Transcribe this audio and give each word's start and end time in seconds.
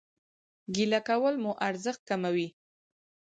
ګيله 0.73 0.99
کول 1.07 1.35
مو 1.43 1.51
ارزښت 1.67 2.01
کموي 2.09 2.47